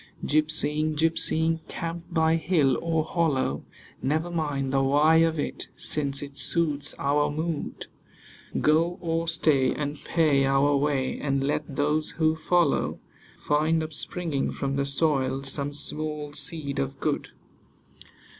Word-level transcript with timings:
Gypsying, 0.25 0.95
gypsying, 0.95 1.59
camp 1.67 2.05
by 2.11 2.35
hill 2.35 2.75
or 2.81 3.03
hollow; 3.05 3.63
Never 4.01 4.31
mind 4.31 4.73
the 4.73 4.81
why 4.81 5.17
of 5.17 5.37
it, 5.37 5.67
since 5.75 6.23
it 6.23 6.39
suits 6.39 6.95
our 6.97 7.29
mood. 7.29 7.85
Go 8.59 8.97
or 8.99 9.27
stay, 9.27 9.71
and 9.75 10.03
pay 10.03 10.43
our 10.43 10.75
way, 10.75 11.19
and 11.19 11.43
let 11.45 11.75
those 11.75 12.13
who 12.17 12.35
follow 12.35 12.97
Find, 13.37 13.83
upspringing 13.83 14.53
from 14.53 14.75
the 14.75 14.87
soil, 14.87 15.43
some 15.43 15.71
small 15.71 16.33
seed 16.33 16.79
of 16.79 16.99
good. 16.99 17.27